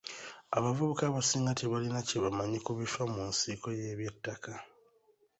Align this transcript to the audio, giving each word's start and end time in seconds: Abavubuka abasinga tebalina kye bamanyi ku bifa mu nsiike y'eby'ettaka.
Abavubuka 0.57 1.01
abasinga 1.05 1.51
tebalina 1.59 1.99
kye 2.07 2.17
bamanyi 2.25 2.57
ku 2.65 2.71
bifa 2.79 3.01
mu 3.13 3.21
nsiike 3.29 3.69
y'eby'ettaka. 3.79 4.51